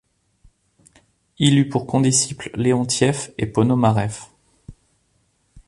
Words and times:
Il 1.37 1.59
eut 1.59 1.69
pour 1.69 1.85
condisciples 1.85 2.49
Leontiev 2.55 3.31
et 3.37 3.45
Ponomarev. 3.45 4.21